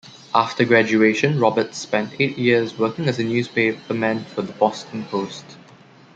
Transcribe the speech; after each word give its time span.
After 0.33 0.65
graduation, 0.65 1.39
Roberts 1.39 1.77
spent 1.77 2.19
eight 2.19 2.35
years 2.35 2.75
working 2.75 3.07
as 3.07 3.19
a 3.19 3.23
newspaperman 3.23 4.25
for 4.25 4.41
the 4.41 4.53
"Boston 4.53 5.05
Post". 5.05 5.45